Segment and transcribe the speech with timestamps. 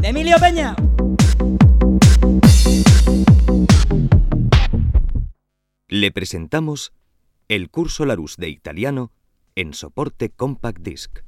[0.00, 0.74] de Emilio Peña.
[5.86, 6.92] Le presentamos
[7.48, 9.12] el curso Larus de italiano
[9.54, 11.18] en soporte Compact Disc.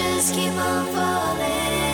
[0.00, 1.89] just keep on falling.